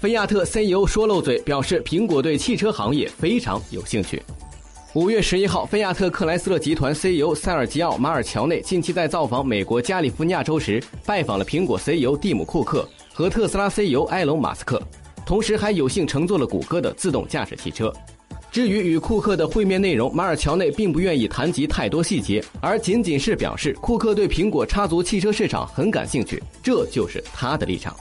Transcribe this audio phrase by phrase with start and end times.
[0.00, 4.22] 菲亚特 ceo 说漏嘴表示苹果对汽车行业非常有兴趣。
[4.94, 14.80] 五月十一号菲亚特克莱斯勒集团 ceo 塞尔吉奥马尔乔内近期在造访美国加利福尼亚州时拜访了苹果 ceo 蒂姆库克和特斯拉 ceo 埃隆马斯克
[15.26, 17.92] 同时还有幸乘坐了谷歌的自动驾驶汽车。
[18.52, 27.96] 至于与库克的会面内容马尔乔内并不愿意谈及太多细节而仅仅是表示库克对苹果插足汽车市场很感兴趣这就是他的立场。